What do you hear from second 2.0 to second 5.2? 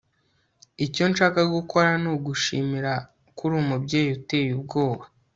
ni ugushimira ko uri umubyeyi uteye ubwoba